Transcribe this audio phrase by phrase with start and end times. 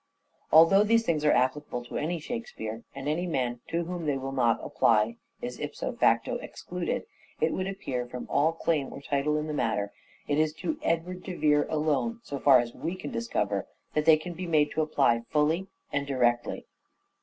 [0.51, 4.17] Although these things are applicable to any" Shake speare," and any man to whom they
[4.17, 7.03] will not apply is, ipso facto, excluded,
[7.39, 9.91] it would appear, from all claim or title in the matter,
[10.27, 14.17] it is to Edward de Vere alone, so far as we can discover, that they
[14.17, 16.65] can be made to apply fully and directly.